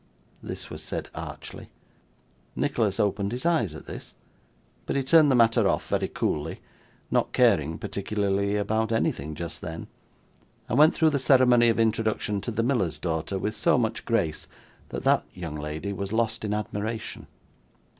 (This 0.41 0.71
was 0.71 0.81
said 0.81 1.09
archly.) 1.13 1.69
Nicholas 2.55 2.99
opened 2.99 3.31
his 3.31 3.45
eyes 3.45 3.75
at 3.75 3.85
this, 3.85 4.15
but 4.87 4.95
he 4.95 5.03
turned 5.03 5.29
the 5.29 5.35
matter 5.35 5.67
off 5.67 5.87
very 5.89 6.07
coolly 6.07 6.59
not 7.11 7.33
caring, 7.33 7.77
particularly, 7.77 8.55
about 8.57 8.91
anything 8.91 9.35
just 9.35 9.61
then 9.61 9.85
and 10.67 10.79
went 10.79 10.95
through 10.95 11.11
the 11.11 11.19
ceremony 11.19 11.69
of 11.69 11.79
introduction 11.79 12.41
to 12.41 12.49
the 12.49 12.63
miller's 12.63 12.97
daughter 12.97 13.37
with 13.37 13.55
so 13.55 13.77
much 13.77 14.03
grace, 14.03 14.47
that 14.89 15.03
that 15.03 15.23
young 15.35 15.53
lady 15.57 15.93
was 15.93 16.11
lost 16.11 16.43
in 16.43 16.51
admiration. 16.51 17.27